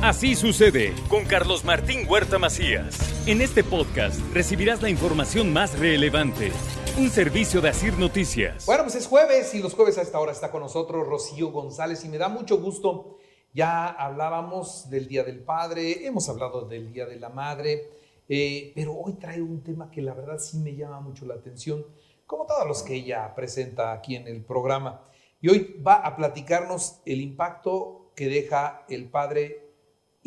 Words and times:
Así 0.00 0.36
sucede 0.36 0.94
con 1.08 1.24
Carlos 1.24 1.64
Martín 1.64 2.06
Huerta 2.08 2.38
Macías. 2.38 2.96
En 3.26 3.40
este 3.40 3.64
podcast 3.64 4.20
recibirás 4.32 4.80
la 4.80 4.90
información 4.90 5.52
más 5.52 5.76
relevante. 5.76 6.52
Un 6.96 7.10
servicio 7.10 7.60
de 7.60 7.70
Asir 7.70 7.98
Noticias. 7.98 8.64
Bueno, 8.64 8.84
pues 8.84 8.94
es 8.94 9.08
jueves 9.08 9.52
y 9.54 9.58
los 9.60 9.74
jueves 9.74 9.98
a 9.98 10.02
esta 10.02 10.20
hora 10.20 10.30
está 10.30 10.52
con 10.52 10.60
nosotros 10.60 11.04
Rocío 11.04 11.50
González 11.50 12.04
y 12.04 12.08
me 12.08 12.16
da 12.16 12.28
mucho 12.28 12.58
gusto. 12.58 13.18
Ya 13.52 13.88
hablábamos 13.88 14.88
del 14.88 15.08
Día 15.08 15.24
del 15.24 15.40
Padre, 15.40 16.06
hemos 16.06 16.28
hablado 16.28 16.68
del 16.68 16.92
Día 16.92 17.04
de 17.04 17.18
la 17.18 17.30
Madre, 17.30 17.88
eh, 18.28 18.70
pero 18.76 18.94
hoy 18.94 19.14
trae 19.14 19.42
un 19.42 19.64
tema 19.64 19.90
que 19.90 20.00
la 20.00 20.14
verdad 20.14 20.38
sí 20.38 20.58
me 20.58 20.76
llama 20.76 21.00
mucho 21.00 21.26
la 21.26 21.34
atención, 21.34 21.84
como 22.24 22.46
todos 22.46 22.68
los 22.68 22.84
que 22.84 22.94
ella 22.94 23.34
presenta 23.34 23.92
aquí 23.92 24.14
en 24.14 24.28
el 24.28 24.44
programa. 24.44 25.08
Y 25.40 25.48
hoy 25.48 25.82
va 25.84 25.94
a 25.94 26.14
platicarnos 26.14 27.00
el 27.04 27.20
impacto 27.20 28.12
que 28.14 28.28
deja 28.28 28.84
el 28.88 29.10
padre 29.10 29.67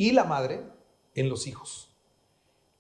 y 0.01 0.11
la 0.11 0.23
madre 0.23 0.63
en 1.13 1.29
los 1.29 1.45
hijos. 1.45 1.91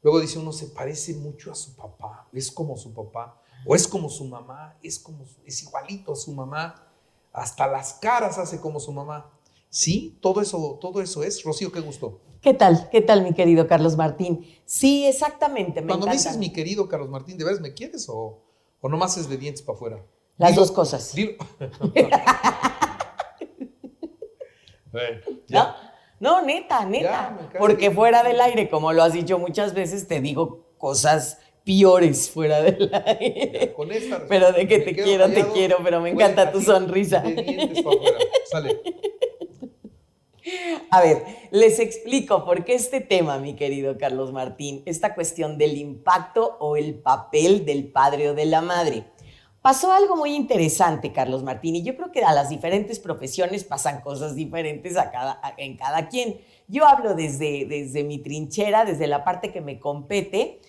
Luego 0.01 0.19
dice 0.19 0.39
uno, 0.39 0.51
se 0.51 0.65
parece 0.65 1.13
mucho 1.13 1.51
a 1.51 1.55
su 1.55 1.75
papá, 1.75 2.27
es 2.33 2.49
como 2.49 2.75
su 2.75 2.95
papá, 2.95 3.39
o 3.63 3.75
es 3.75 3.87
como 3.87 4.09
su 4.09 4.25
mamá, 4.25 4.75
es, 4.81 4.97
como, 4.97 5.23
es 5.45 5.61
igualito 5.61 6.13
a 6.13 6.15
su 6.15 6.31
mamá, 6.31 6.91
hasta 7.31 7.67
las 7.67 7.93
caras 7.93 8.39
hace 8.39 8.59
como 8.59 8.79
su 8.79 8.91
mamá. 8.91 9.29
Sí, 9.69 10.17
todo 10.19 10.41
eso, 10.41 10.79
todo 10.81 10.99
eso 10.99 11.21
es. 11.21 11.43
Rocío, 11.43 11.71
qué 11.71 11.79
gusto. 11.81 12.19
¿Qué 12.41 12.55
tal? 12.55 12.89
¿Qué 12.89 13.01
tal, 13.01 13.21
mi 13.21 13.35
querido 13.35 13.67
Carlos 13.67 13.95
Martín? 13.95 14.43
Sí, 14.65 15.05
exactamente. 15.05 15.81
Me 15.81 15.89
Cuando 15.89 16.07
me 16.07 16.13
dices 16.13 16.37
mi 16.37 16.51
querido 16.51 16.89
Carlos 16.89 17.09
Martín, 17.09 17.37
¿de 17.37 17.43
veras 17.43 17.61
me 17.61 17.75
quieres 17.75 18.09
o, 18.09 18.39
o 18.81 18.89
nomás 18.89 19.15
es 19.17 19.29
de 19.29 19.37
dientes 19.37 19.61
para 19.61 19.75
afuera? 19.75 20.03
Las 20.39 20.55
dos 20.55 20.71
cosas. 20.71 21.13
¿No? 25.49 25.90
No, 26.21 26.43
neta, 26.43 26.85
neta. 26.85 27.35
Porque 27.57 27.89
fuera 27.89 28.21
del 28.23 28.39
aire, 28.39 28.69
como 28.69 28.93
lo 28.93 29.01
has 29.01 29.13
dicho 29.13 29.39
muchas 29.39 29.73
veces, 29.73 30.07
te 30.07 30.21
digo 30.21 30.67
cosas 30.77 31.39
peores 31.65 32.29
fuera 32.29 32.61
del 32.61 32.91
aire. 33.05 33.75
pero 34.29 34.51
de 34.51 34.67
que 34.67 34.79
te 34.79 34.95
quiero, 34.95 35.29
te 35.29 35.43
quiero, 35.47 35.79
pero 35.83 35.99
me 35.99 36.11
encanta 36.11 36.51
tu 36.51 36.61
sonrisa. 36.61 37.23
Sale. 38.51 38.79
A 40.91 41.01
ver, 41.01 41.23
les 41.51 41.79
explico 41.79 42.45
por 42.45 42.65
qué 42.65 42.73
este 42.73 43.01
tema, 43.01 43.37
mi 43.37 43.55
querido 43.55 43.97
Carlos 43.97 44.31
Martín, 44.31 44.83
esta 44.85 45.15
cuestión 45.15 45.57
del 45.57 45.77
impacto 45.77 46.57
o 46.59 46.77
el 46.77 46.95
papel 46.95 47.65
del 47.65 47.91
padre 47.91 48.29
o 48.29 48.33
de 48.33 48.45
la 48.45 48.61
madre. 48.61 49.05
Pasó 49.61 49.91
algo 49.91 50.15
muy 50.15 50.33
interesante, 50.33 51.11
Carlos 51.11 51.43
Martín, 51.43 51.75
y 51.75 51.83
yo 51.83 51.95
creo 51.95 52.11
que 52.11 52.23
a 52.23 52.33
las 52.33 52.49
diferentes 52.49 52.99
profesiones 52.99 53.63
pasan 53.63 54.01
cosas 54.01 54.33
diferentes 54.33 54.97
a 54.97 55.11
cada, 55.11 55.39
en 55.57 55.77
cada 55.77 56.07
quien. 56.09 56.41
Yo 56.67 56.87
hablo 56.87 57.13
desde, 57.13 58.03
mi 58.03 58.17
trinchera, 58.17 58.85
desde 58.85 59.05
la 59.05 59.23
parte 59.23 59.51
que 59.51 59.61
me 59.61 59.79
compete. 59.79 60.61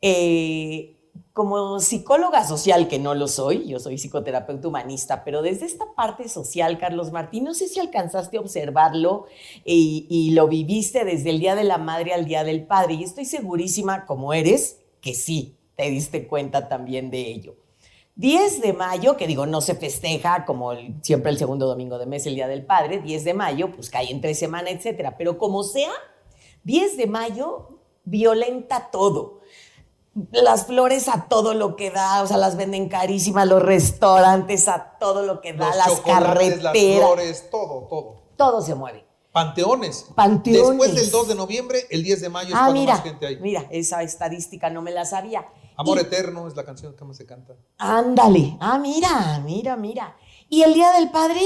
Eh, 0.00 0.92
como 1.32 1.80
psicóloga 1.80 2.46
social, 2.46 2.86
que 2.86 3.00
no 3.00 3.14
lo 3.14 3.26
soy, 3.26 3.66
yo 3.66 3.80
soy 3.80 3.98
psicoterapeuta 3.98 4.68
humanista, 4.68 5.24
pero 5.24 5.42
desde 5.42 5.66
esta 5.66 5.86
parte 5.96 6.28
social, 6.28 6.78
Carlos 6.78 7.10
Martín, 7.10 7.44
no 7.44 7.52
sé 7.52 7.66
si 7.66 7.80
alcanzaste 7.80 8.36
a 8.36 8.40
observarlo 8.40 9.26
y, 9.64 10.06
y, 10.08 10.30
lo 10.30 10.46
viviste 10.46 11.04
desde 11.04 11.30
el 11.30 11.40
Día 11.40 11.54
de 11.56 11.64
la 11.64 11.78
Madre 11.78 12.14
al 12.14 12.26
Día 12.26 12.44
del 12.44 12.64
Padre, 12.64 12.94
y 12.94 13.02
estoy 13.02 13.24
segurísima, 13.24 14.06
como 14.06 14.32
eres, 14.34 14.78
que 15.00 15.14
sí, 15.14 15.56
te 15.74 15.90
diste 15.90 16.28
cuenta 16.28 16.68
también 16.68 17.10
de 17.10 17.20
ello. 17.20 17.65
10 18.16 18.62
de 18.62 18.72
mayo, 18.72 19.16
que 19.16 19.26
digo, 19.26 19.44
no 19.44 19.60
se 19.60 19.74
festeja 19.74 20.46
como 20.46 20.72
siempre 21.02 21.30
el 21.30 21.38
segundo 21.38 21.66
domingo 21.66 21.98
de 21.98 22.06
mes, 22.06 22.26
el 22.26 22.34
Día 22.34 22.48
del 22.48 22.64
Padre, 22.64 22.98
10 22.98 23.24
de 23.24 23.34
mayo, 23.34 23.72
pues 23.72 23.90
cae 23.90 24.10
entre 24.10 24.34
semana, 24.34 24.70
etcétera. 24.70 25.16
Pero 25.18 25.36
como 25.36 25.62
sea, 25.62 25.92
10 26.64 26.96
de 26.96 27.06
mayo 27.06 27.80
violenta 28.04 28.88
todo. 28.90 29.40
Las 30.30 30.66
flores 30.66 31.08
a 31.08 31.26
todo 31.28 31.52
lo 31.52 31.76
que 31.76 31.90
da, 31.90 32.22
o 32.22 32.26
sea, 32.26 32.38
las 32.38 32.56
venden 32.56 32.88
carísimas, 32.88 33.46
los 33.46 33.62
restaurantes 33.62 34.66
a 34.66 34.96
todo 34.98 35.22
lo 35.22 35.42
que 35.42 35.52
da, 35.52 35.74
las 35.74 36.00
carreteras. 36.00 36.62
Las 36.62 36.72
flores, 36.72 37.50
todo, 37.50 37.86
todo. 37.86 38.22
Todo 38.34 38.62
se 38.62 38.74
mueve. 38.74 39.04
Panteones. 39.30 40.06
Panteones. 40.14 40.68
Después 40.68 40.94
del 40.94 41.10
2 41.10 41.28
de 41.28 41.34
noviembre, 41.34 41.86
el 41.90 42.02
10 42.02 42.22
de 42.22 42.28
mayo 42.30 42.48
es 42.48 42.54
ah, 42.54 42.64
cuando 42.64 42.80
mira, 42.80 42.94
más 42.94 43.02
gente 43.02 43.26
hay. 43.26 43.36
Mira, 43.40 43.66
esa 43.70 44.02
estadística 44.02 44.70
no 44.70 44.80
me 44.80 44.92
la 44.92 45.04
sabía. 45.04 45.46
Amor 45.76 45.98
Eterno 45.98 46.48
es 46.48 46.56
la 46.56 46.64
canción 46.64 46.94
que 46.96 47.04
más 47.04 47.16
se 47.16 47.26
canta. 47.26 47.54
Ándale. 47.78 48.56
Ah, 48.60 48.78
mira, 48.78 49.40
mira, 49.44 49.76
mira. 49.76 50.16
¿Y 50.48 50.62
el 50.62 50.74
Día 50.74 50.92
del 50.92 51.10
Padre? 51.10 51.40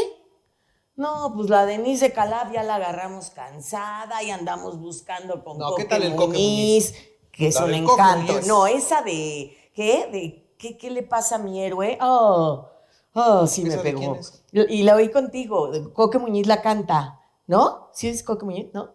No, 0.97 1.33
pues 1.35 1.49
la 1.49 1.65
Denise 1.67 2.13
Calab 2.13 2.53
ya 2.53 2.63
la 2.63 2.77
agarramos 2.77 3.31
cansada 3.31 4.23
y 4.23 4.31
andamos 4.31 4.79
buscando 4.79 5.43
con 5.43 5.57
no, 5.57 5.75
¿qué 5.75 5.87
tal 5.87 6.03
el 6.03 6.15
Muñiz, 6.15 6.95
que 7.33 7.49
es 7.49 7.57
un 7.59 7.73
encanto. 7.73 8.41
No, 8.47 8.67
esa 8.67 9.01
de 9.01 9.57
¿qué? 9.75 10.09
De 10.13 10.55
¿qué, 10.59 10.77
¿qué 10.77 10.91
le 10.91 11.03
pasa 11.03 11.37
a 11.37 11.39
mi 11.39 11.62
héroe? 11.62 11.97
Oh, 12.03 12.69
oh, 13.15 13.47
sí 13.47 13.65
me 13.65 13.79
pegó. 13.79 14.19
Y 14.53 14.83
la 14.83 14.95
oí 14.95 15.11
contigo, 15.11 15.71
Coque 15.95 16.19
Muñiz 16.19 16.47
la 16.47 16.61
canta, 16.61 17.19
¿no? 17.47 17.89
¿Sí 17.95 18.09
es 18.09 18.23
Coque 18.23 18.45
Muñiz? 18.45 18.67
¿No? 18.75 18.93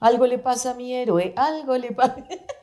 Algo 0.00 0.26
le 0.26 0.38
pasa 0.38 0.72
a 0.72 0.74
mi 0.74 0.92
héroe, 0.92 1.34
algo 1.36 1.76
le 1.76 1.92
pasa. 1.92 2.16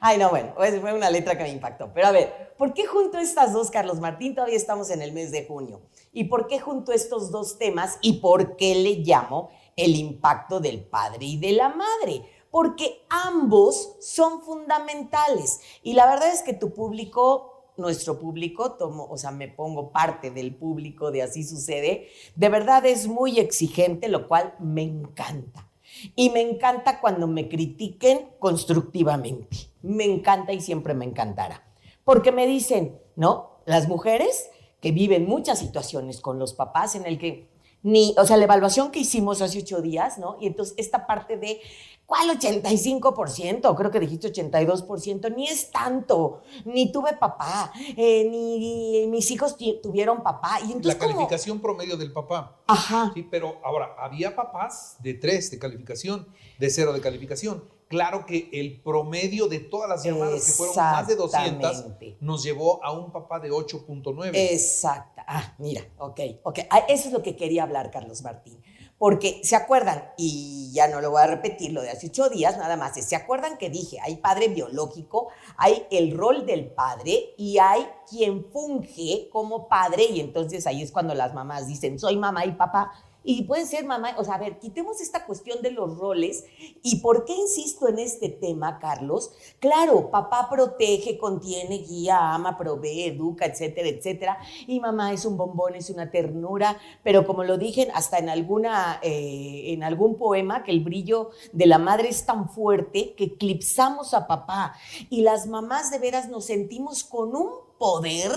Ay, 0.00 0.18
no, 0.18 0.30
bueno, 0.30 0.52
fue 0.54 0.92
una 0.92 1.10
letra 1.10 1.36
que 1.36 1.44
me 1.44 1.50
impactó. 1.50 1.92
Pero 1.92 2.08
a 2.08 2.12
ver, 2.12 2.54
¿por 2.56 2.74
qué 2.74 2.86
junto 2.86 3.18
estas 3.18 3.52
dos, 3.52 3.70
Carlos 3.70 4.00
Martín? 4.00 4.34
Todavía 4.34 4.56
estamos 4.56 4.90
en 4.90 5.02
el 5.02 5.12
mes 5.12 5.30
de 5.30 5.46
junio. 5.46 5.82
¿Y 6.12 6.24
por 6.24 6.46
qué 6.46 6.60
junto 6.60 6.92
estos 6.92 7.30
dos 7.30 7.58
temas 7.58 7.98
y 8.00 8.14
por 8.14 8.56
qué 8.56 8.74
le 8.74 8.96
llamo 8.96 9.50
el 9.76 9.96
impacto 9.96 10.60
del 10.60 10.82
padre 10.82 11.24
y 11.24 11.38
de 11.38 11.52
la 11.52 11.70
madre? 11.70 12.22
Porque 12.50 13.04
ambos 13.08 13.96
son 14.00 14.42
fundamentales. 14.42 15.60
Y 15.82 15.94
la 15.94 16.06
verdad 16.06 16.30
es 16.32 16.42
que 16.42 16.52
tu 16.52 16.74
público, 16.74 17.72
nuestro 17.76 18.18
público, 18.18 18.76
o 18.78 19.16
sea, 19.16 19.30
me 19.30 19.48
pongo 19.48 19.90
parte 19.90 20.30
del 20.30 20.54
público 20.54 21.10
de 21.10 21.22
Así 21.22 21.44
Sucede, 21.44 22.08
de 22.36 22.48
verdad 22.50 22.84
es 22.84 23.06
muy 23.06 23.38
exigente, 23.38 24.08
lo 24.08 24.28
cual 24.28 24.54
me 24.58 24.82
encanta. 24.82 25.68
Y 26.14 26.30
me 26.30 26.40
encanta 26.40 27.00
cuando 27.00 27.26
me 27.26 27.48
critiquen 27.48 28.30
constructivamente. 28.38 29.71
Me 29.82 30.04
encanta 30.04 30.52
y 30.52 30.60
siempre 30.60 30.94
me 30.94 31.04
encantará. 31.04 31.64
Porque 32.04 32.32
me 32.32 32.46
dicen, 32.46 33.00
¿no? 33.16 33.60
Las 33.66 33.88
mujeres 33.88 34.50
que 34.80 34.92
viven 34.92 35.26
muchas 35.26 35.58
situaciones 35.58 36.20
con 36.20 36.38
los 36.38 36.54
papás 36.54 36.94
en 36.94 37.06
el 37.06 37.18
que 37.18 37.52
ni, 37.82 38.14
o 38.16 38.24
sea, 38.24 38.36
la 38.36 38.44
evaluación 38.44 38.90
que 38.90 39.00
hicimos 39.00 39.42
hace 39.42 39.58
ocho 39.58 39.82
días, 39.82 40.18
¿no? 40.18 40.36
Y 40.40 40.46
entonces 40.46 40.74
esta 40.78 41.06
parte 41.06 41.36
de, 41.36 41.60
¿cuál 42.06 42.38
85%? 42.38 43.74
Creo 43.76 43.90
que 43.90 44.00
dijiste 44.00 44.32
82%, 44.32 45.34
ni 45.34 45.48
es 45.48 45.70
tanto, 45.70 46.42
ni 46.64 46.92
tuve 46.92 47.14
papá, 47.14 47.72
eh, 47.96 48.28
ni, 48.30 49.06
mis 49.08 49.30
hijos 49.32 49.56
tuvieron 49.82 50.22
papá. 50.22 50.60
Y 50.60 50.72
entonces, 50.72 50.94
la 50.94 50.98
calificación 50.98 51.60
promedio 51.60 51.96
del 51.96 52.12
papá. 52.12 52.56
Ajá. 52.68 53.10
Sí, 53.14 53.26
pero 53.28 53.60
ahora, 53.64 53.96
había 53.98 54.36
papás 54.36 54.96
de 55.00 55.14
tres 55.14 55.50
de 55.50 55.58
calificación, 55.58 56.28
de 56.58 56.70
cero 56.70 56.92
de 56.92 57.00
calificación. 57.00 57.64
Claro 57.92 58.24
que 58.24 58.48
el 58.54 58.80
promedio 58.80 59.48
de 59.48 59.60
todas 59.60 59.86
las 59.86 60.02
llamadas, 60.02 60.46
que 60.46 60.52
fueron 60.52 60.76
más 60.76 61.06
de 61.06 61.14
200, 61.14 61.84
nos 62.20 62.42
llevó 62.42 62.82
a 62.82 62.90
un 62.90 63.12
papá 63.12 63.38
de 63.38 63.50
8.9. 63.50 64.30
Exacto. 64.32 65.20
Ah, 65.26 65.54
mira, 65.58 65.82
ok, 65.98 66.20
ok. 66.42 66.60
Ah, 66.70 66.86
eso 66.88 67.08
es 67.08 67.12
lo 67.12 67.22
que 67.22 67.36
quería 67.36 67.64
hablar, 67.64 67.90
Carlos 67.90 68.22
Martín. 68.22 68.62
Porque 68.96 69.42
se 69.44 69.56
acuerdan, 69.56 70.10
y 70.16 70.70
ya 70.72 70.88
no 70.88 71.02
lo 71.02 71.10
voy 71.10 71.20
a 71.20 71.26
repetir, 71.26 71.72
lo 71.72 71.82
de 71.82 71.90
hace 71.90 72.06
ocho 72.06 72.30
días, 72.30 72.56
nada 72.56 72.78
más, 72.78 72.94
se 72.94 73.14
acuerdan 73.14 73.58
que 73.58 73.68
dije, 73.68 73.98
hay 74.00 74.16
padre 74.16 74.48
biológico, 74.48 75.28
hay 75.58 75.86
el 75.90 76.16
rol 76.16 76.46
del 76.46 76.70
padre 76.70 77.34
y 77.36 77.58
hay 77.58 77.86
quien 78.08 78.46
funge 78.50 79.28
como 79.30 79.68
padre, 79.68 80.04
y 80.04 80.18
entonces 80.20 80.66
ahí 80.66 80.80
es 80.80 80.92
cuando 80.92 81.14
las 81.14 81.34
mamás 81.34 81.66
dicen, 81.66 81.98
soy 81.98 82.16
mamá 82.16 82.46
y 82.46 82.52
papá, 82.52 82.90
y 83.24 83.42
pueden 83.44 83.66
ser 83.66 83.84
mamá, 83.84 84.14
o 84.18 84.24
sea, 84.24 84.34
a 84.34 84.38
ver, 84.38 84.58
quitemos 84.58 85.00
esta 85.00 85.24
cuestión 85.26 85.62
de 85.62 85.70
los 85.70 85.96
roles. 85.96 86.44
¿Y 86.82 86.96
por 86.96 87.24
qué 87.24 87.34
insisto 87.34 87.88
en 87.88 87.98
este 87.98 88.28
tema, 88.28 88.78
Carlos? 88.80 89.32
Claro, 89.60 90.10
papá 90.10 90.48
protege, 90.50 91.18
contiene, 91.18 91.78
guía, 91.78 92.34
ama, 92.34 92.58
provee, 92.58 93.04
educa, 93.04 93.46
etcétera, 93.46 93.88
etcétera. 93.88 94.38
Y 94.66 94.80
mamá 94.80 95.12
es 95.12 95.24
un 95.24 95.36
bombón, 95.36 95.76
es 95.76 95.90
una 95.90 96.10
ternura, 96.10 96.78
pero 97.04 97.26
como 97.26 97.44
lo 97.44 97.58
dije 97.58 97.88
hasta 97.94 98.18
en, 98.18 98.28
alguna, 98.28 98.98
eh, 99.02 99.72
en 99.72 99.84
algún 99.84 100.16
poema, 100.16 100.64
que 100.64 100.72
el 100.72 100.80
brillo 100.80 101.30
de 101.52 101.66
la 101.66 101.78
madre 101.78 102.08
es 102.08 102.26
tan 102.26 102.50
fuerte 102.50 103.14
que 103.14 103.24
eclipsamos 103.24 104.14
a 104.14 104.26
papá. 104.26 104.74
Y 105.10 105.22
las 105.22 105.46
mamás 105.46 105.90
de 105.90 106.00
veras 106.00 106.28
nos 106.28 106.46
sentimos 106.46 107.04
con 107.04 107.36
un 107.36 107.50
poder. 107.78 108.32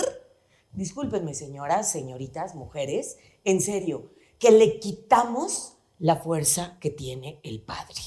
Discúlpenme, 0.73 1.33
señoras, 1.33 1.89
señoritas, 1.89 2.53
mujeres, 2.53 3.17
en 3.45 3.61
serio 3.61 4.14
que 4.45 4.51
le 4.51 4.80
quitamos 4.80 5.74
la 5.97 6.18
fuerza 6.18 6.77
que 6.80 6.92
tiene 6.92 7.39
el 7.42 7.63
Padre. 7.63 8.00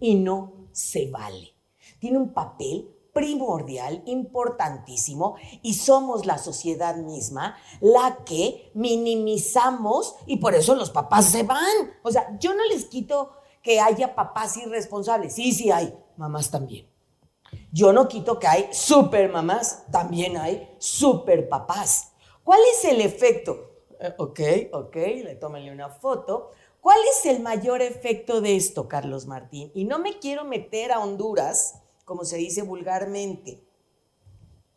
Y 0.00 0.16
no 0.16 0.68
se 0.70 1.10
vale. 1.10 1.54
Tiene 1.98 2.18
un 2.18 2.34
papel 2.34 2.94
primordial, 3.14 4.02
importantísimo, 4.04 5.36
y 5.62 5.72
somos 5.72 6.26
la 6.26 6.36
sociedad 6.36 6.96
misma 6.96 7.56
la 7.80 8.18
que 8.26 8.70
minimizamos 8.74 10.14
y 10.26 10.36
por 10.36 10.54
eso 10.54 10.74
los 10.74 10.90
papás 10.90 11.24
se 11.24 11.42
van. 11.42 11.94
O 12.02 12.12
sea, 12.12 12.36
yo 12.38 12.54
no 12.54 12.64
les 12.66 12.84
quito 12.84 13.30
que 13.62 13.80
haya 13.80 14.14
papás 14.14 14.58
irresponsables. 14.58 15.34
Sí, 15.34 15.52
sí 15.52 15.70
hay, 15.70 15.94
mamás 16.18 16.50
también. 16.50 16.86
Yo 17.72 17.94
no 17.94 18.08
quito 18.08 18.38
que 18.38 18.46
hay 18.46 18.68
super 18.72 19.32
mamás, 19.32 19.86
también 19.90 20.36
hay 20.36 20.68
super 20.76 21.48
papás. 21.48 22.12
¿Cuál 22.44 22.60
es 22.74 22.84
el 22.84 23.00
efecto? 23.00 23.67
Eh, 24.00 24.14
ok, 24.18 24.40
ok, 24.72 24.96
le 24.96 25.34
tómenle 25.36 25.72
una 25.72 25.88
foto. 25.88 26.52
¿Cuál 26.80 26.98
es 27.10 27.26
el 27.26 27.40
mayor 27.40 27.82
efecto 27.82 28.40
de 28.40 28.56
esto, 28.56 28.88
Carlos 28.88 29.26
Martín? 29.26 29.72
Y 29.74 29.84
no 29.84 29.98
me 29.98 30.18
quiero 30.18 30.44
meter 30.44 30.92
a 30.92 31.00
Honduras, 31.00 31.82
como 32.04 32.24
se 32.24 32.36
dice 32.36 32.62
vulgarmente, 32.62 33.64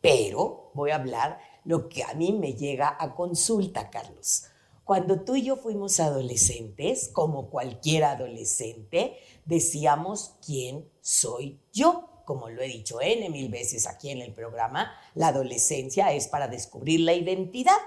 pero 0.00 0.70
voy 0.74 0.90
a 0.90 0.96
hablar 0.96 1.38
lo 1.64 1.88
que 1.88 2.02
a 2.02 2.14
mí 2.14 2.32
me 2.32 2.54
llega 2.54 2.96
a 2.98 3.14
consulta, 3.14 3.88
Carlos. 3.88 4.46
Cuando 4.84 5.20
tú 5.20 5.36
y 5.36 5.44
yo 5.44 5.56
fuimos 5.56 6.00
adolescentes, 6.00 7.08
como 7.12 7.48
cualquier 7.48 8.04
adolescente, 8.04 9.16
decíamos, 9.44 10.34
¿quién 10.44 10.90
soy 11.00 11.60
yo? 11.72 12.08
Como 12.24 12.50
lo 12.50 12.62
he 12.62 12.66
dicho 12.66 13.00
N 13.00 13.30
mil 13.30 13.48
veces 13.48 13.86
aquí 13.86 14.10
en 14.10 14.20
el 14.20 14.34
programa, 14.34 14.92
la 15.14 15.28
adolescencia 15.28 16.12
es 16.12 16.26
para 16.26 16.48
descubrir 16.48 17.00
la 17.00 17.14
identidad. 17.14 17.78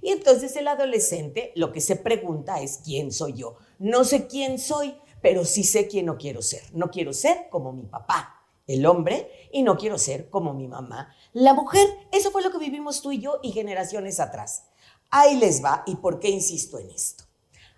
Y 0.00 0.10
entonces 0.10 0.54
el 0.56 0.68
adolescente 0.68 1.52
lo 1.54 1.72
que 1.72 1.80
se 1.80 1.96
pregunta 1.96 2.60
es, 2.60 2.80
¿quién 2.84 3.12
soy 3.12 3.34
yo? 3.34 3.56
No 3.78 4.04
sé 4.04 4.26
quién 4.26 4.58
soy, 4.58 4.96
pero 5.20 5.44
sí 5.44 5.64
sé 5.64 5.88
quién 5.88 6.06
no 6.06 6.18
quiero 6.18 6.42
ser. 6.42 6.62
No 6.72 6.90
quiero 6.90 7.12
ser 7.12 7.48
como 7.50 7.72
mi 7.72 7.84
papá, 7.84 8.42
el 8.66 8.86
hombre, 8.86 9.30
y 9.52 9.62
no 9.62 9.76
quiero 9.76 9.98
ser 9.98 10.30
como 10.30 10.54
mi 10.54 10.68
mamá, 10.68 11.14
la 11.32 11.54
mujer. 11.54 11.86
Eso 12.12 12.30
fue 12.30 12.42
lo 12.42 12.50
que 12.50 12.58
vivimos 12.58 13.02
tú 13.02 13.12
y 13.12 13.20
yo 13.20 13.40
y 13.42 13.52
generaciones 13.52 14.20
atrás. 14.20 14.64
Ahí 15.10 15.36
les 15.36 15.64
va 15.64 15.82
y 15.86 15.96
por 15.96 16.20
qué 16.20 16.28
insisto 16.28 16.78
en 16.78 16.90
esto. 16.90 17.24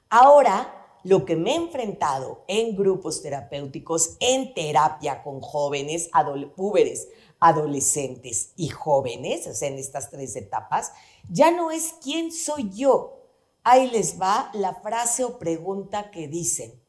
Ahora, 0.08 0.79
lo 1.04 1.24
que 1.24 1.36
me 1.36 1.52
he 1.52 1.56
enfrentado 1.56 2.44
en 2.48 2.76
grupos 2.76 3.22
terapéuticos, 3.22 4.16
en 4.20 4.54
terapia 4.54 5.22
con 5.22 5.40
jóvenes, 5.40 6.10
púberes, 6.56 7.08
adolescentes 7.38 8.52
y 8.56 8.68
jóvenes, 8.68 9.46
o 9.46 9.54
sea, 9.54 9.68
en 9.68 9.78
estas 9.78 10.10
tres 10.10 10.36
etapas, 10.36 10.92
ya 11.28 11.50
no 11.50 11.70
es 11.70 11.94
quién 12.02 12.32
soy 12.32 12.70
yo. 12.70 13.16
Ahí 13.62 13.90
les 13.90 14.20
va 14.20 14.50
la 14.54 14.74
frase 14.74 15.24
o 15.24 15.38
pregunta 15.38 16.10
que 16.10 16.28
dicen. 16.28 16.82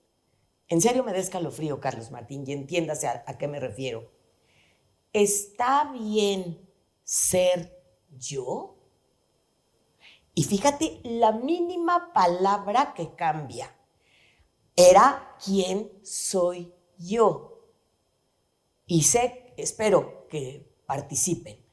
En 0.68 0.82
serio 0.82 1.04
me 1.04 1.12
da 1.12 1.20
escalofrío, 1.20 1.80
Carlos 1.80 2.12
Martín, 2.12 2.44
y 2.48 2.54
entiéndase 2.54 3.08
a 3.08 3.38
qué 3.38 3.48
me 3.48 3.60
refiero. 3.60 4.10
¿Está 5.14 5.92
bien 5.92 6.70
ser 7.04 7.78
yo? 8.18 8.78
Y 10.34 10.44
fíjate 10.44 11.02
la 11.04 11.34
mínima 11.34 12.14
palabra 12.14 12.94
que 12.94 13.16
cambia. 13.16 13.76
Era 14.76 15.38
quién 15.44 15.92
soy 16.04 16.74
yo. 16.98 17.68
Y 18.86 19.04
sé, 19.04 19.54
espero 19.58 20.28
que 20.28 20.76
participen. 20.86 21.64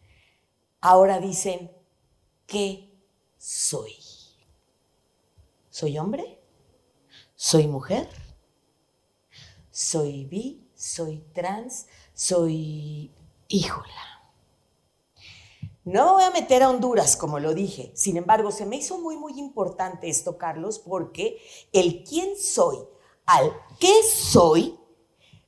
Ahora 0.81 1.19
dicen, 1.19 1.71
¿qué 2.47 2.93
soy? 3.37 3.95
¿Soy 5.71 5.99
hombre? 5.99 6.41
¿Soy 7.35 7.67
mujer? 7.67 8.09
¿Soy 9.71 10.25
bi? 10.25 10.69
¿Soy 10.75 11.19
trans? 11.33 11.87
¿Soy... 12.15 13.13
híjola? 13.49 14.18
No 15.89 16.05
me 16.05 16.13
voy 16.13 16.25
a 16.25 16.31
meter 16.31 16.63
a 16.63 16.69
Honduras, 16.69 17.17
como 17.17 17.39
lo 17.39 17.55
dije. 17.55 17.93
Sin 17.95 18.19
embargo, 18.19 18.53
se 18.53 18.67
me 18.67 18.77
hizo 18.77 18.99
muy, 18.99 19.17
muy 19.17 19.39
importante 19.39 20.11
esto, 20.11 20.37
Carlos, 20.37 20.79
porque 20.79 21.39
el 21.73 22.05
quién 22.05 22.39
soy 22.39 22.77
al 23.25 23.51
qué 23.81 24.03
soy, 24.03 24.79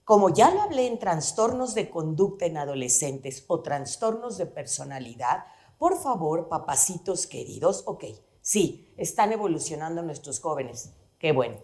como 0.03 0.31
ya 0.31 0.51
lo 0.51 0.63
hablé 0.63 0.87
en 0.87 0.99
trastornos 0.99 1.75
de 1.75 1.91
conducta 1.91 2.47
en 2.47 2.57
adolescentes 2.57 3.45
o 3.49 3.61
trastornos 3.61 4.39
de 4.39 4.47
personalidad, 4.47 5.45
por 5.77 6.01
favor, 6.01 6.49
papacitos 6.49 7.27
queridos, 7.27 7.83
ok, 7.85 8.05
sí, 8.41 8.95
están 8.97 9.33
evolucionando 9.33 10.01
nuestros 10.01 10.41
jóvenes. 10.41 10.95
Qué 11.19 11.33
bueno. 11.33 11.59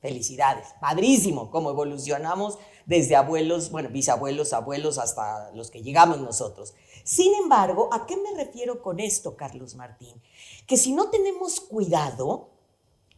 Felicidades. 0.00 0.68
Padrísimo 0.80 1.50
cómo 1.50 1.70
evolucionamos 1.70 2.56
desde 2.86 3.16
abuelos, 3.16 3.70
bueno, 3.70 3.88
bisabuelos, 3.88 4.52
abuelos, 4.52 4.96
hasta 4.96 5.50
los 5.52 5.70
que 5.70 5.82
llegamos 5.82 6.20
nosotros. 6.20 6.74
Sin 7.04 7.34
embargo, 7.34 7.88
¿a 7.92 8.06
qué 8.06 8.16
me 8.16 8.32
refiero 8.42 8.82
con 8.82 9.00
esto, 9.00 9.36
Carlos 9.36 9.74
Martín? 9.74 10.20
Que 10.66 10.76
si 10.76 10.92
no 10.92 11.10
tenemos 11.10 11.60
cuidado, 11.60 12.50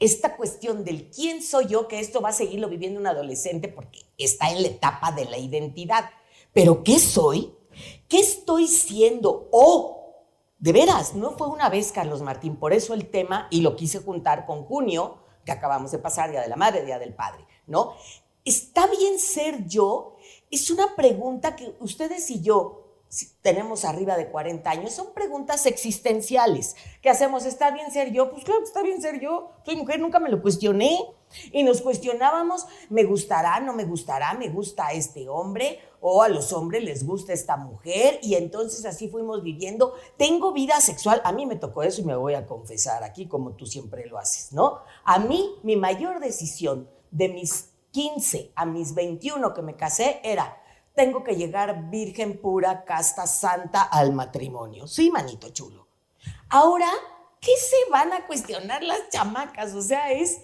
esta 0.00 0.37
cuestión 0.37 0.82
del 0.82 1.11
quién 1.11 1.43
soy 1.43 1.67
yo, 1.67 1.87
que 1.87 2.00
esto 2.00 2.23
va 2.23 2.31
a 2.31 2.32
seguirlo 2.32 2.69
viviendo 2.69 2.99
un 2.99 3.06
adolescente 3.06 3.69
porque 3.69 4.00
está 4.17 4.50
en 4.50 4.62
la 4.62 4.69
etapa 4.69 5.12
de 5.12 5.27
la 5.27 5.37
identidad. 5.37 6.11
Pero 6.55 6.82
¿qué 6.82 6.99
soy? 6.99 7.55
¿Qué 8.09 8.19
estoy 8.19 8.67
siendo? 8.67 9.49
O, 9.53 10.25
de 10.59 10.73
veras, 10.73 11.15
no 11.15 11.33
fue 11.33 11.49
una 11.49 11.69
vez, 11.69 11.93
Carlos 11.93 12.23
Martín, 12.23 12.56
por 12.56 12.73
eso 12.73 12.94
el 12.94 13.11
tema, 13.11 13.47
y 13.50 13.61
lo 13.61 13.76
quise 13.76 14.00
juntar 14.00 14.47
con 14.47 14.65
junio, 14.65 15.19
que 15.44 15.53
acabamos 15.53 15.91
de 15.91 15.99
pasar, 15.99 16.31
Día 16.31 16.41
de 16.41 16.49
la 16.49 16.56
Madre, 16.56 16.85
Día 16.85 16.99
del 16.99 17.15
Padre, 17.15 17.47
¿no? 17.67 17.94
¿Está 18.44 18.87
bien 18.87 19.19
ser 19.19 19.67
yo? 19.67 20.17
Es 20.50 20.71
una 20.71 20.97
pregunta 20.97 21.56
que 21.56 21.75
ustedes 21.81 22.31
y 22.31 22.41
yo 22.41 22.80
tenemos 23.43 23.85
arriba 23.85 24.17
de 24.17 24.29
40 24.29 24.71
años, 24.71 24.93
son 24.93 25.12
preguntas 25.12 25.67
existenciales. 25.67 26.77
¿Qué 27.03 27.11
hacemos? 27.11 27.45
¿Está 27.45 27.71
bien 27.73 27.91
ser 27.91 28.12
yo? 28.12 28.31
Pues 28.31 28.45
claro, 28.45 28.62
está 28.62 28.83
bien 28.83 29.03
ser 29.03 29.21
yo. 29.21 29.51
Soy 29.65 29.77
mujer, 29.77 29.99
nunca 29.99 30.21
me 30.21 30.31
lo 30.31 30.41
cuestioné. 30.41 30.99
Y 31.53 31.62
nos 31.62 31.81
cuestionábamos, 31.81 32.67
¿me 32.89 33.05
gustará? 33.05 33.61
¿No 33.61 33.73
me 33.73 33.85
gustará? 33.85 34.35
¿Me 34.35 34.49
gusta 34.49 34.91
este 34.91 35.29
hombre? 35.29 35.81
¿O 36.01 36.23
a 36.23 36.29
los 36.29 36.53
hombres 36.53 36.83
les 36.83 37.07
gusta 37.07 37.33
esta 37.33 37.57
mujer? 37.57 38.19
Y 38.23 38.35
entonces 38.35 38.85
así 38.85 39.09
fuimos 39.09 39.43
viviendo. 39.43 39.95
Tengo 40.17 40.53
vida 40.53 40.81
sexual. 40.81 41.21
A 41.25 41.33
mí 41.33 41.47
me 41.47 41.57
tocó 41.57 41.83
eso 41.83 42.01
y 42.01 42.05
me 42.05 42.17
voy 42.17 42.35
a 42.35 42.47
confesar 42.47 43.05
aquí 43.05 43.27
como 43.27 43.53
tú 43.53 43.67
siempre 43.67 44.07
lo 44.07 44.19
haces, 44.19 44.53
¿no? 44.53 44.81
A 45.05 45.19
mí, 45.19 45.57
mi 45.62 45.77
mayor 45.77 46.21
decisión 46.21 46.89
de 47.11 47.29
mis 47.29 47.71
15 47.93 48.53
a 48.55 48.67
mis 48.67 48.95
21 48.95 49.53
que 49.53 49.62
me 49.62 49.77
casé 49.77 50.21
era 50.23 50.61
tengo 50.95 51.25
que 51.25 51.37
llegar 51.37 51.91
virgen 51.91 52.41
pura, 52.41 52.85
casta, 52.85 53.27
santa 53.27 53.83
al 53.83 54.13
matrimonio. 54.13 54.87
Sí, 54.87 55.11
manito 55.11 55.51
chulo. 55.51 55.87
Ahora, 56.49 56.91
¿qué 57.41 57.53
se 57.57 57.91
van 57.91 58.13
a 58.13 58.27
cuestionar 58.27 58.83
las 58.83 59.09
chamacas? 59.11 59.75
O 59.75 59.83
sea, 59.83 60.11
es 60.13 60.43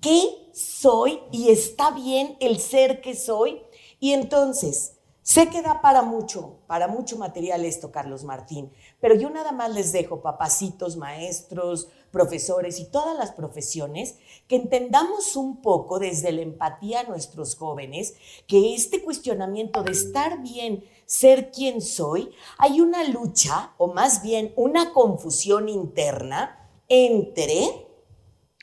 qué 0.00 0.50
soy 0.52 1.20
y 1.30 1.50
está 1.50 1.90
bien 1.90 2.36
el 2.40 2.60
ser 2.60 3.00
que 3.00 3.14
soy. 3.16 3.62
Y 3.98 4.12
entonces, 4.12 4.96
sé 5.22 5.48
que 5.48 5.62
da 5.62 5.80
para 5.80 6.02
mucho, 6.02 6.58
para 6.66 6.88
mucho 6.88 7.16
material 7.16 7.64
esto, 7.64 7.92
Carlos 7.92 8.24
Martín, 8.24 8.72
pero 9.00 9.14
yo 9.14 9.30
nada 9.30 9.52
más 9.52 9.72
les 9.72 9.92
dejo, 9.92 10.20
papacitos, 10.20 10.96
maestros, 10.96 11.88
profesores 12.10 12.78
y 12.80 12.90
todas 12.90 13.16
las 13.16 13.32
profesiones, 13.32 14.16
que 14.46 14.56
entendamos 14.56 15.36
un 15.36 15.62
poco 15.62 15.98
desde 15.98 16.32
la 16.32 16.42
empatía 16.42 17.00
a 17.00 17.04
nuestros 17.04 17.56
jóvenes 17.56 18.14
que 18.46 18.74
este 18.74 19.02
cuestionamiento 19.02 19.82
de 19.82 19.92
estar 19.92 20.42
bien, 20.42 20.84
ser 21.06 21.50
quien 21.50 21.80
soy, 21.80 22.30
hay 22.58 22.80
una 22.80 23.04
lucha 23.04 23.72
o 23.78 23.92
más 23.92 24.22
bien 24.22 24.52
una 24.56 24.92
confusión 24.92 25.68
interna 25.68 26.68
entre 26.88 27.86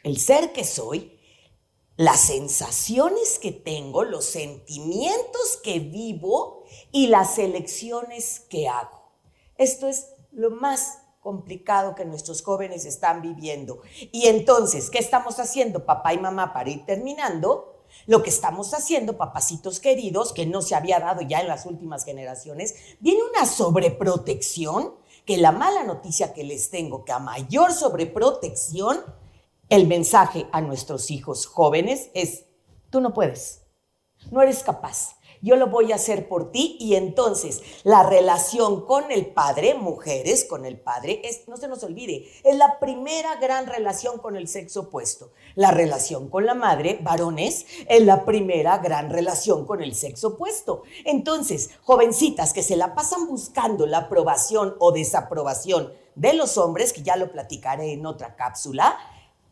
el 0.04 0.18
ser 0.18 0.54
que 0.54 0.64
soy, 0.64 1.19
las 2.00 2.22
sensaciones 2.22 3.40
que 3.40 3.52
tengo, 3.52 4.06
los 4.06 4.24
sentimientos 4.24 5.60
que 5.62 5.80
vivo 5.80 6.64
y 6.94 7.08
las 7.08 7.38
elecciones 7.38 8.40
que 8.40 8.70
hago. 8.70 9.12
Esto 9.58 9.86
es 9.86 10.14
lo 10.32 10.50
más 10.50 11.00
complicado 11.20 11.96
que 11.96 12.06
nuestros 12.06 12.42
jóvenes 12.42 12.86
están 12.86 13.22
viviendo. 13.22 13.82
Y 14.14 14.28
entonces, 14.28 14.90
¿qué 14.90 14.98
estamos 14.98 15.42
haciendo, 15.42 15.86
papá 15.86 16.14
y 16.14 16.20
mamá, 16.20 16.54
para 16.54 16.70
ir 16.70 16.86
terminando? 16.86 17.84
Lo 18.08 18.24
que 18.24 18.30
estamos 18.30 18.74
haciendo, 18.74 19.18
papacitos 19.18 19.82
queridos, 19.82 20.32
que 20.32 20.46
no 20.46 20.62
se 20.62 20.76
había 20.76 21.02
dado 21.02 21.20
ya 21.24 21.42
en 21.42 21.50
las 21.50 21.66
últimas 21.66 22.06
generaciones, 22.06 22.76
viene 23.02 23.24
una 23.30 23.46
sobreprotección, 23.46 24.96
que 25.26 25.36
la 25.36 25.52
mala 25.52 25.84
noticia 25.84 26.34
que 26.34 26.46
les 26.46 26.70
tengo, 26.70 27.04
que 27.04 27.12
a 27.12 27.20
mayor 27.20 27.74
sobreprotección, 27.74 29.04
el 29.70 29.88
mensaje 29.88 30.48
a 30.52 30.62
nuestros 30.62 31.12
hijos 31.12 31.46
jóvenes 31.46 32.10
es, 32.14 32.46
tú 32.90 33.02
no 33.02 33.14
puedes, 33.14 33.62
no 34.32 34.42
eres 34.42 34.64
capaz, 34.64 35.20
yo 35.42 35.56
lo 35.56 35.68
voy 35.68 35.92
a 35.92 35.96
hacer 35.96 36.28
por 36.28 36.52
ti 36.52 36.76
y 36.80 36.96
entonces 36.96 37.62
la 37.84 38.04
relación 38.04 38.86
con 38.86 39.10
el 39.10 39.28
padre, 39.28 39.74
mujeres 39.74 40.44
con 40.44 40.66
el 40.66 40.78
padre, 40.80 41.22
es, 41.24 41.48
no 41.48 41.56
se 41.56 41.70
nos 41.70 41.82
olvide, 41.84 42.28
es 42.44 42.58
la 42.58 42.80
primera 42.80 43.36
gran 43.36 43.66
relación 43.66 44.18
con 44.20 44.36
el 44.36 44.50
sexo 44.50 44.82
opuesto. 44.82 45.32
La 45.56 45.72
relación 45.72 46.30
con 46.30 46.46
la 46.46 46.56
madre, 46.56 47.00
varones, 47.02 47.66
es 47.88 48.06
la 48.06 48.26
primera 48.26 48.80
gran 48.80 49.10
relación 49.10 49.66
con 49.66 49.82
el 49.82 49.96
sexo 49.96 50.30
opuesto. 50.30 50.84
Entonces, 51.06 51.70
jovencitas 51.84 52.52
que 52.52 52.64
se 52.64 52.76
la 52.76 52.94
pasan 52.94 53.28
buscando 53.28 53.88
la 53.88 54.00
aprobación 54.00 54.76
o 54.80 54.92
desaprobación 54.92 55.94
de 56.16 56.34
los 56.34 56.58
hombres, 56.58 56.92
que 56.92 57.02
ya 57.02 57.16
lo 57.16 57.32
platicaré 57.32 57.94
en 57.94 58.06
otra 58.06 58.36
cápsula, 58.36 58.98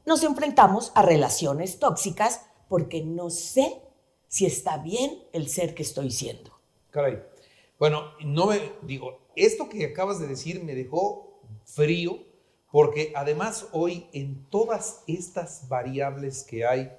nos 0.08 0.24
enfrentamos 0.24 0.94
a 0.96 1.02
relaciones 1.02 1.80
tóxicas 1.80 2.40
porque 2.70 3.04
no 3.04 3.30
sé 3.30 3.82
si 4.30 4.46
está 4.46 4.78
bien 4.78 5.12
el 5.34 5.50
ser 5.50 5.76
que 5.76 5.84
estoy 5.84 6.12
siendo. 6.12 6.58
Caray. 6.92 7.22
Bueno, 7.78 8.06
no 8.24 8.48
me 8.48 8.72
digo, 8.84 9.20
esto 9.36 9.68
que 9.68 9.86
acabas 9.86 10.20
de 10.20 10.28
decir 10.28 10.64
me 10.64 10.76
dejó 10.76 11.42
frío, 11.66 12.24
porque 12.72 13.12
además 13.16 13.68
hoy 13.74 14.08
en 14.14 14.46
todas 14.50 15.04
estas 15.08 15.68
variables 15.68 16.44
que 16.44 16.66
hay 16.66 16.90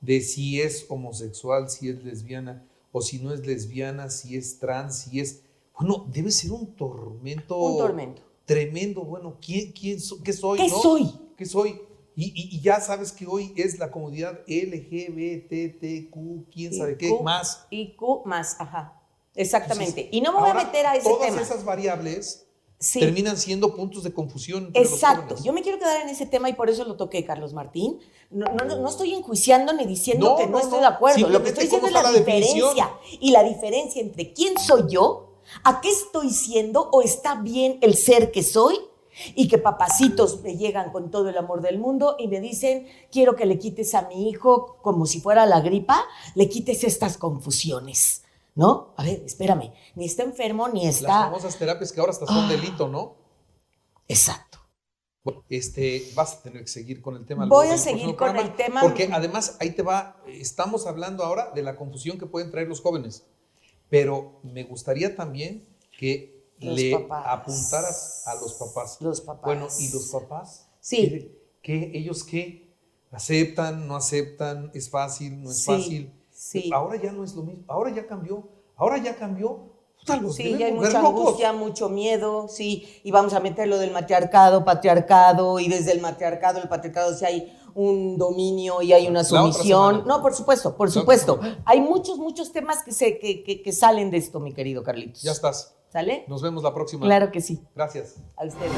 de 0.00 0.20
si 0.20 0.60
es 0.60 0.86
homosexual, 0.88 1.68
si 1.68 1.88
es 1.88 2.04
lesbiana, 2.04 2.64
o 2.92 3.02
si 3.02 3.18
no 3.18 3.34
es 3.34 3.44
lesbiana, 3.44 4.10
si 4.10 4.36
es 4.36 4.60
trans, 4.60 4.98
si 4.98 5.18
es... 5.18 5.42
Bueno, 5.76 6.06
debe 6.08 6.30
ser 6.30 6.52
un 6.52 6.76
tormento. 6.76 7.58
Un 7.58 7.78
tormento. 7.78 8.22
Tremendo. 8.44 9.02
Bueno, 9.02 9.38
¿quién, 9.44 9.72
quién 9.72 9.98
qué 10.22 10.32
soy? 10.32 10.58
¿Qué 10.60 10.70
soy? 10.70 11.12
¿Qué 11.36 11.46
soy? 11.46 11.80
Y, 12.16 12.60
ya 12.60 12.80
sabes 12.80 13.10
que 13.12 13.26
hoy 13.26 13.52
es 13.56 13.78
la 13.78 13.90
comunidad 13.90 14.40
LGBTQ, 14.46 16.14
quién 16.52 16.72
sabe 16.72 16.96
qué, 16.96 17.12
más. 17.22 17.66
Y 17.70 17.96
Q 17.96 18.22
más, 18.24 18.56
ajá. 18.60 19.00
Exactamente. 19.34 20.08
y 20.12 20.20
no 20.20 20.32
me 20.32 20.38
voy 20.38 20.50
a 20.50 20.54
meter 20.54 20.86
a 20.86 20.94
ese 20.94 21.08
tema. 21.08 21.26
Todas 21.26 21.50
esas 21.50 21.64
variables 21.64 22.46
terminan 22.92 23.36
siendo 23.36 23.74
puntos 23.74 24.04
de 24.04 24.12
confusión. 24.12 24.70
Exacto. 24.74 25.34
Yo 25.42 25.52
me 25.52 25.62
quiero 25.62 25.78
quedar 25.78 26.02
en 26.02 26.08
ese 26.08 26.26
tema 26.26 26.48
y 26.48 26.52
por 26.52 26.70
eso 26.70 26.84
lo 26.84 26.96
toqué, 26.96 27.24
Carlos 27.24 27.52
Martín. 27.52 27.98
No, 28.30 28.46
no, 28.46 28.88
estoy 28.88 29.14
enjuiciando 29.14 29.72
ni 29.72 29.86
diciendo 29.86 30.36
que 30.38 30.46
no, 30.46 30.58
estoy 30.60 30.80
de 30.80 30.86
acuerdo. 30.86 31.28
Lo 31.28 31.42
que 31.42 31.48
estoy 31.48 31.64
diciendo 31.64 31.88
es 31.88 31.92
la, 31.92 32.12
diferencia. 32.12 32.90
Y 33.20 33.30
la 33.30 33.42
diferencia 33.42 34.00
entre 34.00 34.32
quién 34.32 34.58
soy 34.58 34.84
yo, 34.88 35.40
a 35.62 35.80
qué 35.80 35.90
estoy 35.90 36.30
siendo 36.30 36.90
o 36.90 37.02
está 37.02 37.36
bien 37.36 37.78
el 37.80 37.96
ser 37.96 38.30
que 38.30 38.42
soy 38.42 38.78
y 39.34 39.48
que 39.48 39.58
papacitos 39.58 40.42
me 40.42 40.56
llegan 40.56 40.90
con 40.92 41.10
todo 41.10 41.28
el 41.28 41.38
amor 41.38 41.62
del 41.62 41.78
mundo 41.78 42.16
y 42.18 42.28
me 42.28 42.40
dicen, 42.40 42.86
quiero 43.10 43.36
que 43.36 43.46
le 43.46 43.58
quites 43.58 43.94
a 43.94 44.08
mi 44.08 44.28
hijo 44.28 44.78
como 44.82 45.06
si 45.06 45.20
fuera 45.20 45.46
la 45.46 45.60
gripa, 45.60 46.04
le 46.34 46.48
quites 46.48 46.84
estas 46.84 47.18
confusiones. 47.18 48.22
¿No? 48.56 48.94
A 48.96 49.02
ver, 49.02 49.20
espérame, 49.26 49.72
ni 49.96 50.04
está 50.04 50.22
enfermo 50.22 50.68
ni 50.68 50.86
está... 50.86 51.08
Las 51.08 51.24
famosas 51.24 51.58
terapias 51.58 51.90
que 51.90 51.98
ahora 51.98 52.12
hasta 52.12 52.26
son 52.26 52.44
ah. 52.44 52.48
delito, 52.48 52.86
¿no? 52.86 53.16
Exacto. 54.06 54.54
Bueno, 55.24 55.42
este, 55.48 56.04
vas 56.14 56.34
a 56.34 56.42
tener 56.42 56.60
que 56.62 56.68
seguir 56.68 57.00
con 57.00 57.16
el 57.16 57.24
tema. 57.24 57.46
Voy 57.46 57.68
a 57.68 57.78
seguir 57.78 58.14
con 58.14 58.36
el 58.36 58.54
tema. 58.54 58.82
Porque 58.82 59.08
además 59.10 59.56
ahí 59.58 59.70
te 59.70 59.82
va, 59.82 60.22
estamos 60.28 60.86
hablando 60.86 61.24
ahora 61.24 61.50
de 61.54 61.62
la 61.62 61.76
confusión 61.76 62.18
que 62.18 62.26
pueden 62.26 62.50
traer 62.50 62.68
los 62.68 62.82
jóvenes, 62.82 63.24
pero 63.88 64.38
me 64.42 64.64
gustaría 64.64 65.16
también 65.16 65.66
que 65.98 66.33
le 66.58 66.94
apuntaras 67.10 68.22
a 68.26 68.34
los 68.36 68.54
papás. 68.54 68.98
Los 69.00 69.20
papás. 69.20 69.44
Bueno, 69.44 69.68
¿y 69.78 69.88
los 69.90 70.08
papás? 70.08 70.68
Sí. 70.80 71.32
¿Qué, 71.62 71.92
ellos 71.94 72.24
qué? 72.24 72.74
¿Aceptan, 73.10 73.86
no 73.86 73.96
aceptan? 73.96 74.70
¿Es 74.74 74.90
fácil, 74.90 75.42
no 75.42 75.50
es 75.50 75.64
fácil? 75.64 76.12
Sí. 76.30 76.70
Ahora 76.74 77.00
ya 77.00 77.12
no 77.12 77.24
es 77.24 77.34
lo 77.34 77.42
mismo. 77.42 77.64
Ahora 77.68 77.90
ya 77.94 78.06
cambió. 78.06 78.48
Ahora 78.76 78.98
ya 78.98 79.16
cambió. 79.16 79.70
sí, 80.32 80.56
ya 80.58 80.66
hay 80.66 80.72
mucha 80.72 80.98
angustia, 80.98 81.52
mucho 81.52 81.88
miedo, 81.88 82.48
sí, 82.48 83.00
y 83.04 83.10
vamos 83.10 83.32
a 83.32 83.40
meter 83.40 83.68
lo 83.68 83.78
del 83.78 83.92
matriarcado, 83.92 84.64
patriarcado, 84.64 85.58
y 85.60 85.68
desde 85.68 85.92
el 85.92 86.00
matriarcado, 86.00 86.60
el 86.60 86.68
patriarcado, 86.68 87.16
si 87.16 87.24
hay 87.24 87.58
un 87.74 88.18
dominio 88.18 88.82
y 88.82 88.92
hay 88.92 89.06
una 89.06 89.24
sumisión. 89.24 90.04
No, 90.06 90.20
por 90.20 90.34
supuesto, 90.34 90.76
por 90.76 90.90
supuesto. 90.90 91.40
Hay 91.64 91.80
muchos, 91.80 92.18
muchos 92.18 92.52
temas 92.52 92.82
que, 92.82 92.92
se, 92.92 93.18
que, 93.18 93.62
que 93.62 93.72
salen 93.72 94.10
de 94.10 94.18
esto, 94.18 94.40
mi 94.40 94.52
querido 94.52 94.82
Carlitos. 94.82 95.22
Ya 95.22 95.32
estás. 95.32 95.74
¿Sale? 95.94 96.24
Nos 96.26 96.42
vemos 96.42 96.64
la 96.64 96.74
próxima. 96.74 97.06
Claro 97.06 97.30
que 97.30 97.40
sí. 97.40 97.62
Gracias. 97.72 98.16
A 98.36 98.44
ustedes. 98.44 98.72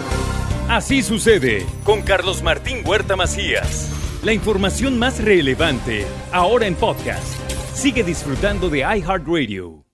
Así 0.69 1.03
sucede 1.03 1.65
con 1.83 2.03
Carlos 2.03 2.43
Martín 2.43 2.87
Huerta 2.87 3.17
Macías. 3.17 3.91
La 4.23 4.35
información 4.35 4.99
más 4.99 5.25
relevante, 5.25 6.05
ahora 6.31 6.67
en 6.67 6.75
podcast. 6.75 7.25
Sigue 7.73 8.05
disfrutando 8.05 8.69
de 8.69 8.81
iHeartRadio. 8.81 9.86